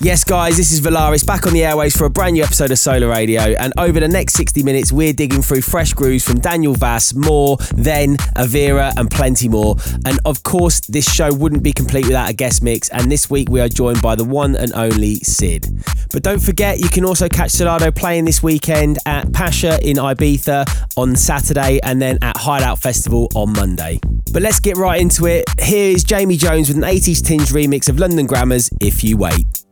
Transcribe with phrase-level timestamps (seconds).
[0.00, 2.78] Yes, guys, this is Volaris back on the airways for a brand new episode of
[2.78, 3.40] Sola Radio.
[3.40, 7.56] And over the next 60 minutes, we're digging through fresh grooves from Daniel Vas, Maur,
[7.56, 9.74] TH;EN Avira, and plenty more.
[10.06, 12.88] And of course, this show wouldn't be complete without a guest mix.
[12.90, 15.66] And this week, we are joined by the one and only CID.
[16.12, 20.94] But don't forget, you can also catch Solardo playing this weekend at Pacha in Ibiza
[20.96, 23.98] on Saturday and then at Hideout Festival on Monday.
[24.32, 25.44] But let's get right into it.
[25.60, 29.67] Here is Jamie Jones with an 80s tinge remix of London Grammars, If You Wait.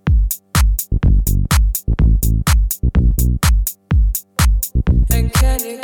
[5.17, 5.76] And can you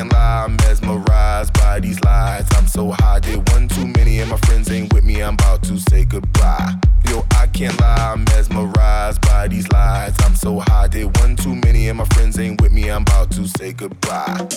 [0.00, 2.46] can't lie, I'm mesmerized by these lies.
[2.52, 5.22] I'm so high, did one too many, and my friends ain't with me.
[5.22, 6.72] I'm about to say goodbye.
[7.10, 10.14] Yo, I can't lie, I'm mesmerized by these lies.
[10.20, 12.90] I'm so high, did one too many, and my friends ain't with me.
[12.90, 14.48] I'm about to say goodbye.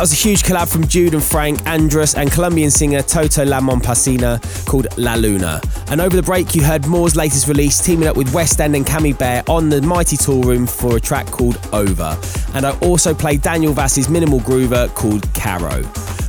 [0.00, 3.60] That was a huge collab from Jude and Frank, Andruss, and Colombian singer Totó La
[3.60, 5.60] Momposina called La Luna.
[5.88, 9.18] And over the break, you heard Maur's latest release teaming up with Westend and Cami
[9.18, 12.18] Bear on the Mighty Toolroom for a track called Over.
[12.54, 15.82] And I also played Daniel Vas's minimal groover called Karo.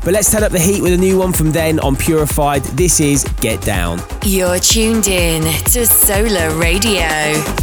[0.04, 2.64] But let's turn up the heat with a new one from TH;EN on Purified.
[2.76, 4.02] This is Get Down.
[4.26, 7.61] You're tuned in to Sola Radio.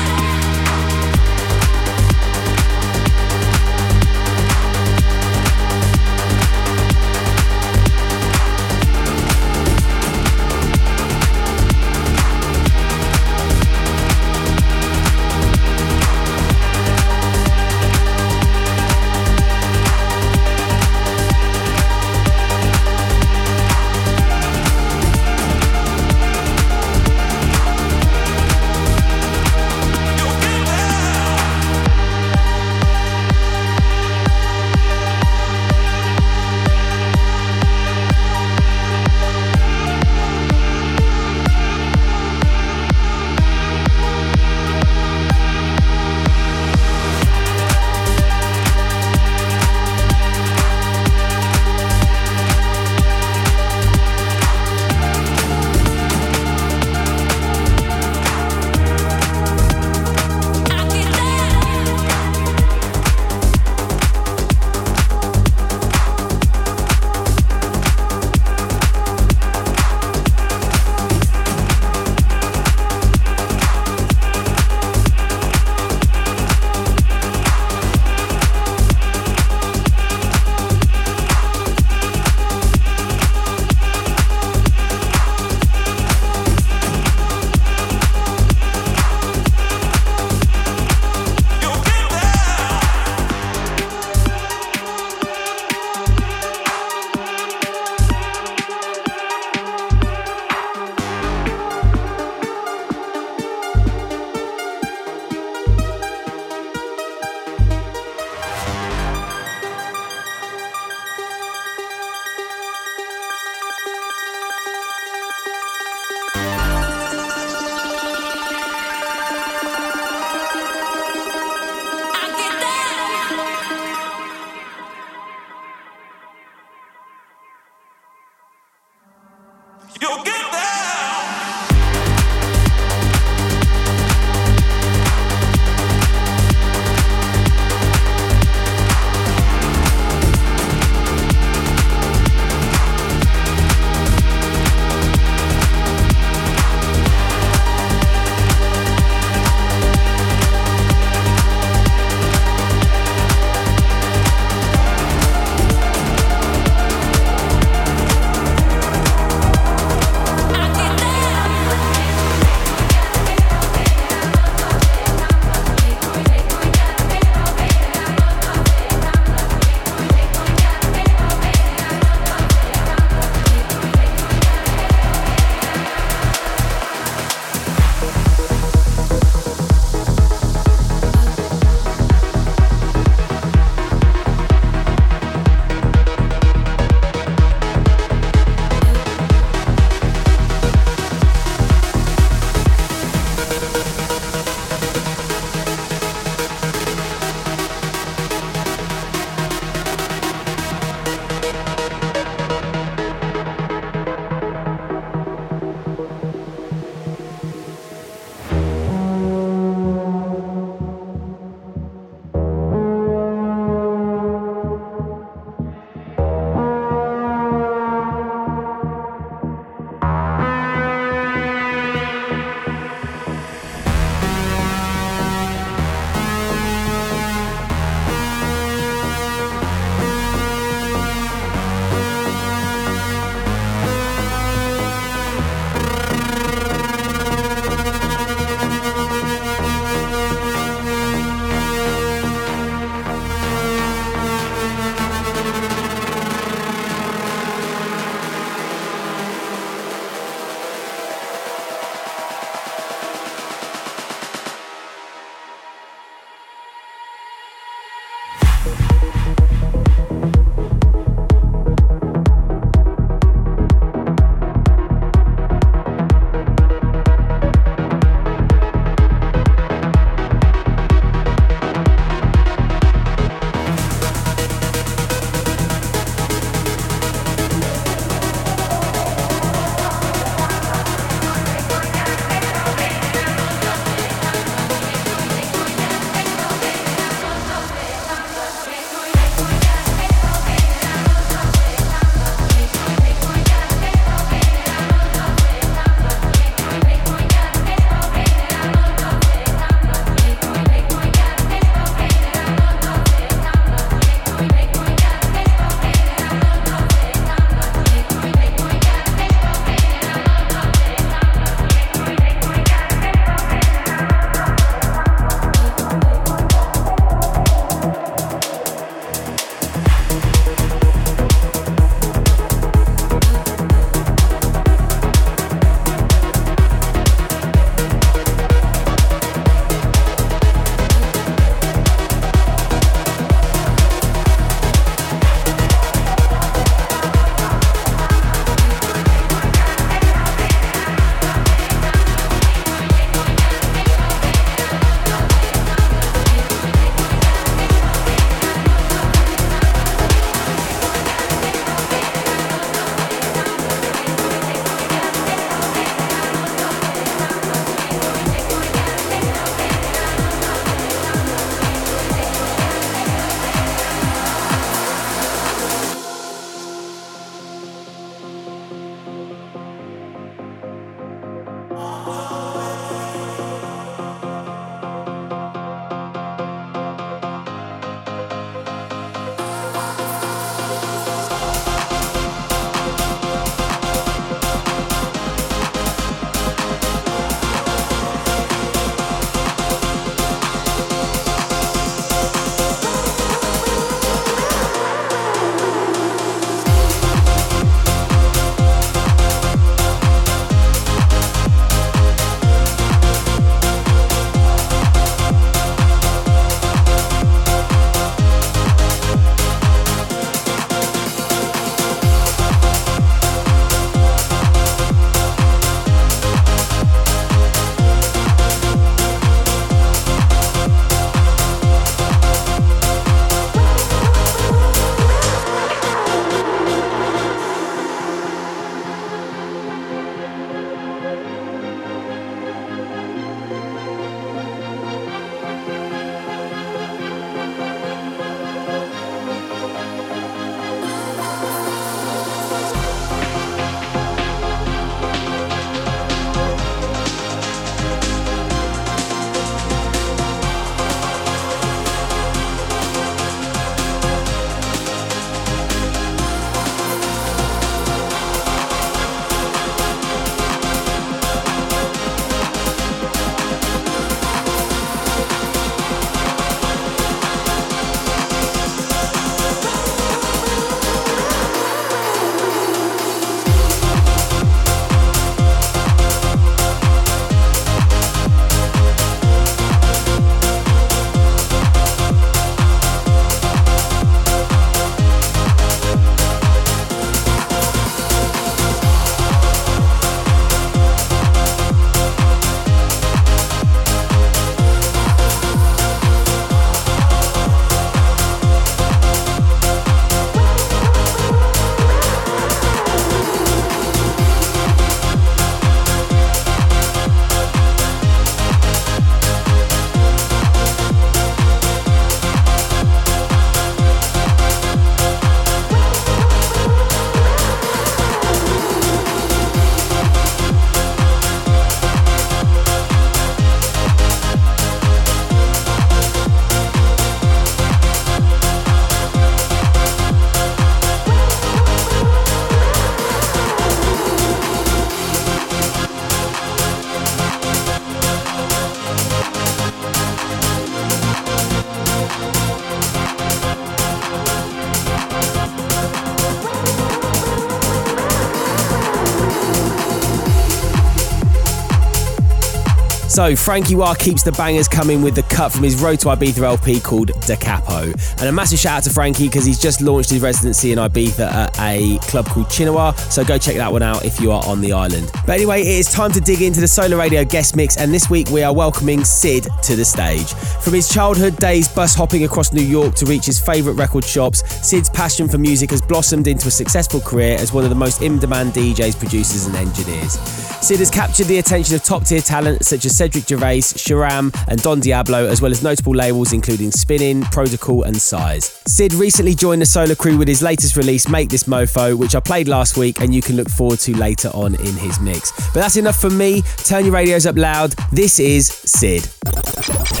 [553.21, 556.41] So, Franky Wah keeps the bangers coming with the cut from his Road to Ibiza
[556.41, 557.93] LP called Da Capo.
[558.17, 561.31] And a massive shout out to Franky because he's just launched his residency in Ibiza
[561.31, 562.97] at a club called Chinawa.
[563.11, 565.11] So, go check that one out if you are on the island.
[565.27, 567.77] But anyway, it is time to dig into the Sola Radio guest mix.
[567.77, 570.33] And this week we are welcoming CID to the stage.
[570.33, 574.41] From his childhood days bus hopping across New York to reach his favourite record shops,
[574.67, 578.01] CID's passion for music has blossomed into a successful career as one of the most
[578.01, 580.17] in demand DJs, producers, and engineers.
[580.61, 584.61] CID has captured the attention of top tier talent such as Cedric Gervais, Sharam, and
[584.61, 588.61] Don Diablo, as well as notable labels including Spinnin', Protocol, and Size.
[588.67, 592.19] CID recently joined the Sola crew with his latest release, Make This Mofo, which I
[592.19, 595.31] played last week and you can look forward to later on in his mix.
[595.47, 596.43] But that's enough for me.
[596.57, 597.71] Turn your radios up loud.
[597.91, 600.00] This is CID.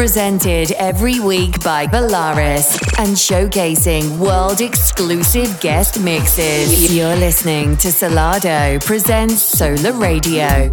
[0.00, 6.90] Presented every week by Volaris and showcasing world exclusive guest mixes.
[6.90, 10.70] You're listening to Solardo presents Sola Radio.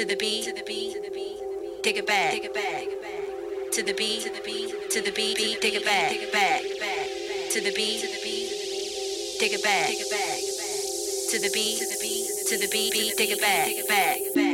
[0.00, 0.96] To the beat, to the beat.
[1.82, 2.86] Take it back, take it back.
[3.72, 5.60] To the beat, to the beat, to the beat.
[5.60, 6.62] Take it back, take it back.
[7.50, 8.48] To the beat, to the beat.
[9.38, 10.40] Take it back, take it back,
[11.28, 13.14] to the beat, to the beat, to the beat.
[13.18, 14.49] Take it back, back, back.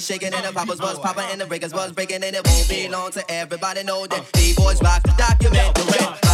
[0.00, 2.68] was shaking and the poppers was popping and the breakers was breaking and it won't
[2.68, 5.74] be long everybody know that B-boys rock the document.
[5.74, 6.29] The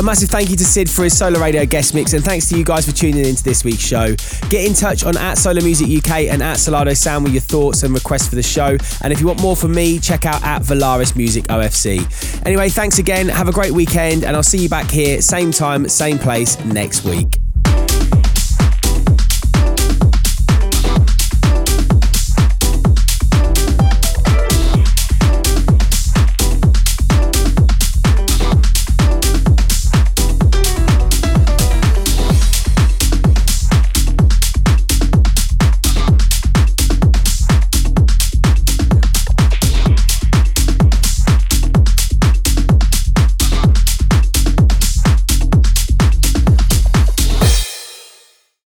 [0.00, 2.56] A massive thank you to CID for his Sola Radio guest mix, and thanks to
[2.56, 4.16] you guys for tuning in to this week's show.
[4.48, 7.82] Get in touch on at Sola Music UK and at Solardo Sound with your thoughts
[7.82, 8.78] and requests for the show.
[9.02, 12.46] And if you want more from me, check out at Volaris Music OFC.
[12.46, 13.28] Anyway, thanks again.
[13.28, 17.04] Have a great weekend, and I'll see you back here, same time, same place next
[17.04, 17.39] week.